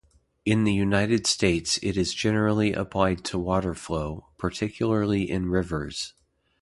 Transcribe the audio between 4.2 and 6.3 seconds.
particularly in rivers.